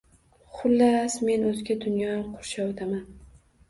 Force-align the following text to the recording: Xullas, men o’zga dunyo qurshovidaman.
Xullas, 0.53 1.19
men 1.29 1.47
o’zga 1.51 1.79
dunyo 1.87 2.19
qurshovidaman. 2.35 3.09